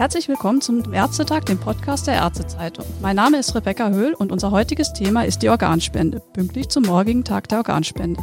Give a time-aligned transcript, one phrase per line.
[0.00, 2.86] Herzlich willkommen zum Ärztetag, dem Podcast der Ärztezeitung.
[3.02, 7.22] Mein Name ist Rebecca Höhl und unser heutiges Thema ist die Organspende, pünktlich zum morgigen
[7.22, 8.18] Tag der Organspende.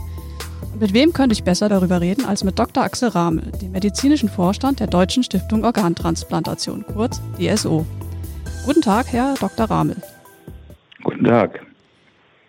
[0.79, 2.83] Mit wem könnte ich besser darüber reden als mit Dr.
[2.83, 7.85] Axel Ramel, dem medizinischen Vorstand der Deutschen Stiftung Organtransplantation, kurz DSO.
[8.67, 9.65] Guten Tag, Herr Dr.
[9.67, 9.95] Ramel.
[11.01, 11.65] Guten Tag.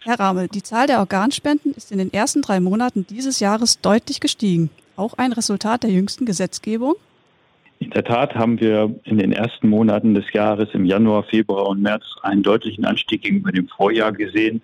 [0.01, 4.19] Herr Ramel, die Zahl der Organspenden ist in den ersten drei Monaten dieses Jahres deutlich
[4.19, 4.69] gestiegen.
[4.97, 6.97] Auch ein Resultat der jüngsten Gesetzgebung?
[7.79, 11.83] In der Tat haben wir in den ersten Monaten des Jahres im Januar, Februar und
[11.83, 14.61] März einen deutlichen Anstieg gegenüber dem Vorjahr gesehen,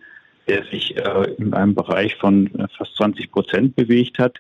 [0.49, 4.39] der sich äh, in einem Bereich von äh, fast 20 Prozent bewegt hat.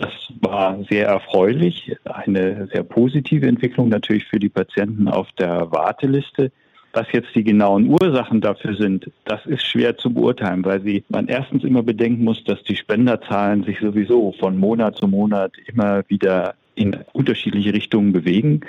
[0.00, 6.52] Das war sehr erfreulich, eine sehr positive Entwicklung natürlich für die Patienten auf der Warteliste.
[6.92, 11.26] Was jetzt die genauen Ursachen dafür sind, das ist schwer zu beurteilen, weil sie man
[11.28, 16.54] erstens immer bedenken muss, dass die Spenderzahlen sich sowieso von Monat zu Monat immer wieder
[16.76, 18.60] in unterschiedliche Richtungen bewegen.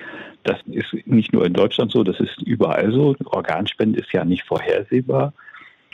[0.44, 3.16] Das ist nicht nur in Deutschland so, das ist überall so.
[3.26, 5.34] Organspende ist ja nicht vorhersehbar.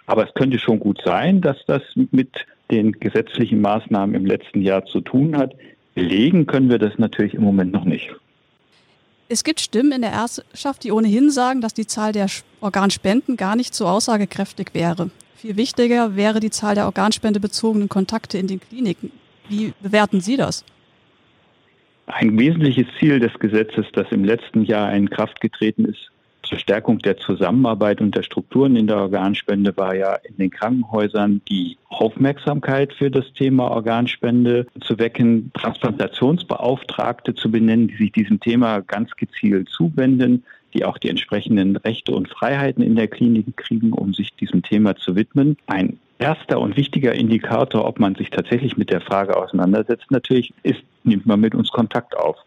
[0.07, 4.85] Aber es könnte schon gut sein, dass das mit den gesetzlichen Maßnahmen im letzten Jahr
[4.85, 5.53] zu tun hat.
[5.93, 8.09] Belegen können wir das natürlich im Moment noch nicht.
[9.27, 12.27] Es gibt Stimmen in der Ärzteschaft, die ohnehin sagen, dass die Zahl der
[12.61, 15.09] Organspenden gar nicht so aussagekräftig wäre.
[15.35, 19.11] Viel wichtiger wäre die Zahl der organspendebezogenen Kontakte in den Kliniken.
[19.49, 20.63] Wie bewerten Sie das?
[22.07, 26.11] Ein wesentliches Ziel des Gesetzes, das im letzten Jahr in Kraft getreten ist,
[26.45, 31.41] zur Stärkung der Zusammenarbeit und der Strukturen in der Organspende war ja in den Krankenhäusern
[31.49, 38.81] die Aufmerksamkeit für das Thema Organspende zu wecken, Transplantationsbeauftragte zu benennen, die sich diesem Thema
[38.81, 44.13] ganz gezielt zuwenden, die auch die entsprechenden Rechte und Freiheiten in der Klinik kriegen, um
[44.13, 45.57] sich diesem Thema zu widmen.
[45.67, 50.81] Ein erster und wichtiger Indikator, ob man sich tatsächlich mit der Frage auseinandersetzt, natürlich ist,
[51.03, 52.37] nimmt man mit uns Kontakt auf.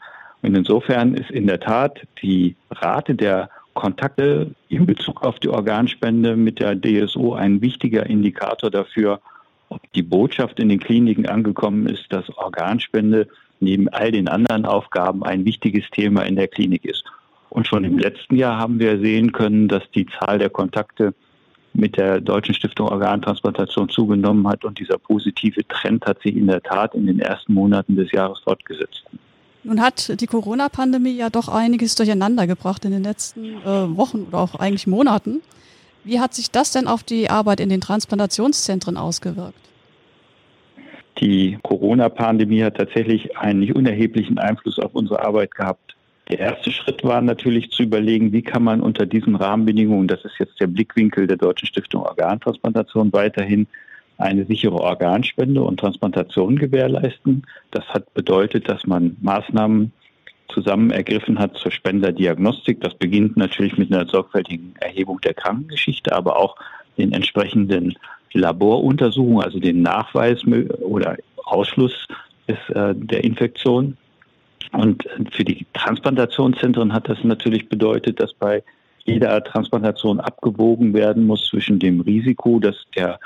[0.42, 6.34] Und insofern ist in der Tat die Rate der Kontakte in Bezug auf die Organspende
[6.34, 9.20] mit der DSO ein wichtiger Indikator dafür,
[9.68, 13.28] ob die Botschaft in den Kliniken angekommen ist, dass Organspende
[13.60, 17.04] neben all den anderen Aufgaben ein wichtiges Thema in der Klinik ist.
[17.50, 21.14] Und schon im letzten Jahr haben wir sehen können, dass die Zahl der Kontakte
[21.72, 26.64] mit der Deutschen Stiftung Organtransplantation zugenommen hat und dieser positive Trend hat sich in der
[26.64, 29.04] Tat in den ersten Monaten des Jahres fortgesetzt.
[29.68, 34.38] Nun hat die Corona-Pandemie ja doch einiges durcheinander gebracht in den letzten äh, Wochen oder
[34.38, 35.42] auch eigentlich Monaten.
[36.04, 39.60] Wie hat sich das denn auf die Arbeit in den Transplantationszentren ausgewirkt?
[41.18, 45.96] Die Corona-Pandemie hat tatsächlich einen nicht unerheblichen Einfluss auf unsere Arbeit gehabt.
[46.30, 50.38] Der erste Schritt war natürlich zu überlegen, wie kann man unter diesen Rahmenbedingungen, das ist
[50.38, 53.66] jetzt der Blickwinkel der Deutschen Stiftung Organtransplantation, weiterhin
[54.18, 57.46] eine sichere Organspende und Transplantation gewährleisten.
[57.70, 59.92] Das hat bedeutet, dass man Maßnahmen
[60.48, 62.80] zusammen ergriffen hat zur Spenderdiagnostik.
[62.80, 66.56] Das beginnt natürlich mit einer sorgfältigen Erhebung der Krankengeschichte, aber auch
[66.96, 67.94] den entsprechenden
[68.32, 70.44] Laboruntersuchungen, also den Nachweis
[70.80, 72.06] oder Ausschluss
[72.48, 73.96] des, äh, der Infektion.
[74.72, 78.62] Und für die Transplantationszentren hat das natürlich bedeutet, dass bei
[79.04, 83.18] jeder Transplantation abgewogen werden muss zwischen dem Risiko, dass der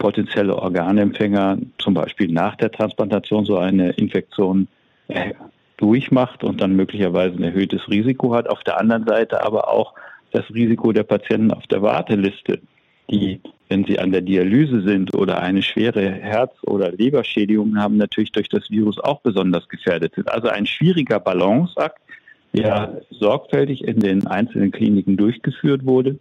[0.00, 4.66] potenzielle Organempfänger zum Beispiel nach der Transplantation so eine Infektion
[5.08, 5.34] äh,
[5.76, 8.48] durchmacht und dann möglicherweise ein erhöhtes Risiko hat.
[8.48, 9.94] Auf der anderen Seite aber auch
[10.32, 12.60] das Risiko der Patienten auf der Warteliste,
[13.10, 18.32] die, wenn sie an der Dialyse sind oder eine schwere Herz- oder Leberschädigung haben, natürlich
[18.32, 20.30] durch das Virus auch besonders gefährdet sind.
[20.30, 22.00] Also ein schwieriger Balanceakt,
[22.54, 26.18] der sorgfältig in den einzelnen Kliniken durchgeführt wurde.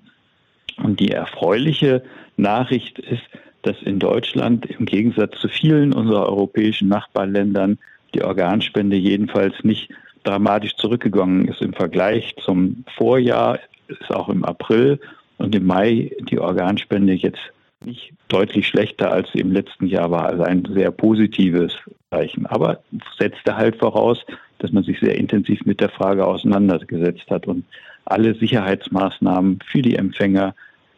[0.84, 2.04] Und die erfreuliche
[2.38, 3.24] Nachricht ist,
[3.70, 7.78] dass in Deutschland im Gegensatz zu vielen unserer europäischen Nachbarländern
[8.16, 9.92] die Organspende jedenfalls nicht
[10.24, 15.00] dramatisch zurückgegangen ist im Vergleich zum Vorjahr, ist auch im April
[15.38, 17.42] und im Mai die Organspende jetzt
[17.86, 20.26] nicht deutlich schlechter als sie im letzten Jahr war.
[20.26, 21.78] Also ein sehr positives
[22.10, 22.48] Zeichen.
[22.48, 22.80] Aber
[23.20, 24.26] setzte halt voraus,
[24.58, 27.66] dass man sich sehr intensiv mit der Frage auseinandergesetzt hat und
[28.06, 30.56] alle Sicherheitsmaßnahmen für die Empfänger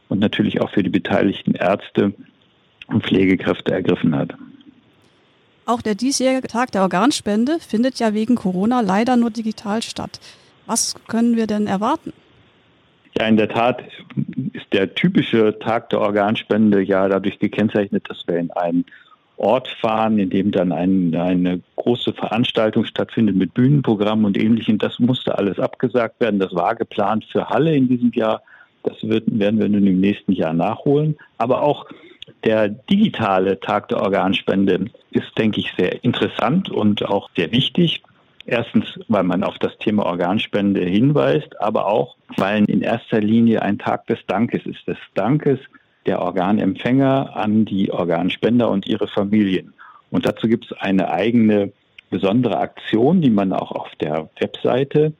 [0.07, 2.13] und natürlich auch für die beteiligten Ärzte
[2.99, 4.33] Pflegekräfte ergriffen hat.
[5.65, 10.19] Auch der diesjährige Tag der Organspende findet ja wegen Corona leider nur digital statt.
[10.65, 12.13] Was können wir denn erwarten?
[13.17, 13.83] Ja, in der Tat
[14.53, 18.85] ist der typische Tag der Organspende ja dadurch gekennzeichnet, dass wir in einen
[19.37, 24.77] Ort fahren, in dem dann ein, eine große Veranstaltung stattfindet mit Bühnenprogramm und ähnlichem.
[24.77, 26.39] Das musste alles abgesagt werden.
[26.39, 28.41] Das war geplant für Halle in diesem Jahr.
[28.83, 31.17] Das wird, werden wir nun im nächsten Jahr nachholen.
[31.37, 31.87] Aber auch
[32.43, 38.01] der digitale Tag der Organspende ist, denke ich, sehr interessant und auch sehr wichtig.
[38.45, 43.77] Erstens, weil man auf das Thema Organspende hinweist, aber auch, weil in erster Linie ein
[43.77, 45.59] Tag des Dankes ist, des Dankes
[46.07, 49.73] der Organempfänger an die Organspender und ihre Familien.
[50.09, 51.71] Und dazu gibt es eine eigene
[52.09, 55.13] besondere Aktion, die man auch auf der Webseite,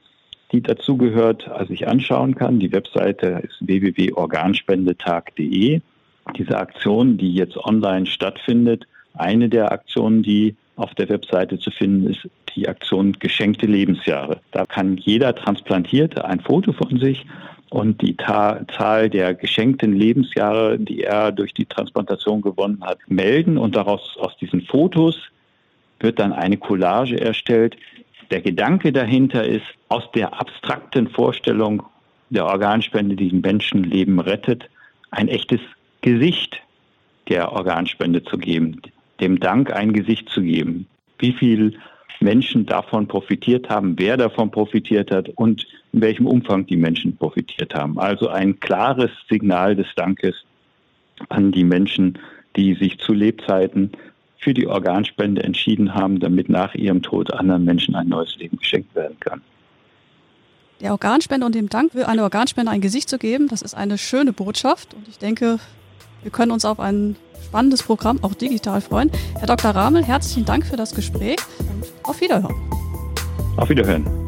[0.50, 2.58] die dazugehört, sich anschauen kann.
[2.58, 5.80] Die Webseite ist www.organspendetag.de.
[6.36, 12.08] Diese Aktion, die jetzt online stattfindet, eine der Aktionen, die auf der Webseite zu finden
[12.08, 14.40] ist, die Aktion Geschenkte Lebensjahre.
[14.52, 17.26] Da kann jeder Transplantierte ein Foto von sich
[17.70, 23.56] und die Ta Zahl der geschenkten Lebensjahre, die er durch die Transplantation gewonnen hat, melden
[23.58, 25.16] und daraus aus diesen Fotos
[26.00, 27.76] wird dann eine Collage erstellt.
[28.30, 31.82] Der Gedanke dahinter ist, aus der abstrakten Vorstellung
[32.30, 34.68] der Organspende, die ein Menschenleben rettet,
[35.10, 35.60] ein echtes
[36.02, 36.60] Gesicht
[37.28, 38.82] der Organspende zu geben,
[39.20, 40.86] dem Dank ein Gesicht zu geben.
[41.18, 41.78] Wie viel
[42.20, 47.74] Menschen davon profitiert haben, wer davon profitiert hat und in welchem Umfang die Menschen profitiert
[47.74, 47.98] haben.
[47.98, 50.44] Also ein klares Signal des Dankes
[51.28, 52.18] an die Menschen,
[52.56, 53.92] die sich zu Lebzeiten
[54.38, 58.94] für die Organspende entschieden haben, damit nach ihrem Tod anderen Menschen ein neues Leben geschenkt
[58.94, 59.40] werden kann.
[60.80, 64.32] Der Organspende und dem Dank, eine Organspende ein Gesicht zu geben, das ist eine schöne
[64.32, 65.60] Botschaft und ich denke,
[66.22, 69.10] wir können uns auf ein spannendes Programm auch digital freuen.
[69.38, 69.72] Herr Dr.
[69.72, 72.54] Ramel, herzlichen Dank für das Gespräch und auf Wiederhören.
[73.56, 74.21] Auf Wiederhören.